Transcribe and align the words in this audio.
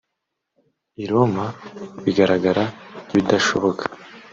i 1.03 1.05
Roma 1.11 1.45
bigaragara 2.03 2.63
nk’ibidashoboka 3.05 3.83